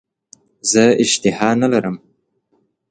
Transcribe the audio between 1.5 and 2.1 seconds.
نه لرم.